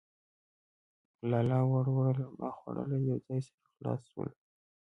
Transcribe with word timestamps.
لالا 1.29 1.59
وړوله 1.71 2.25
ما 2.39 2.49
خوړله،. 2.57 2.97
يو 3.07 3.17
ځاى 3.25 3.39
سره 3.47 3.61
خلاص 3.73 4.01
سولو. 4.11 4.35